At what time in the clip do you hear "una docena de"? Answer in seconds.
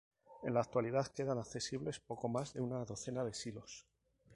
2.61-3.35